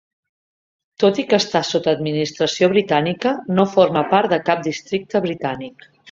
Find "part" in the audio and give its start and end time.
4.15-4.33